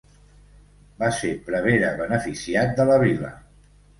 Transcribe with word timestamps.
Va 1.01 1.09
ser 1.17 1.29
prevere 1.49 1.91
beneficiat 2.01 2.75
de 2.79 2.87
la 2.93 2.99
vila. 3.07 3.33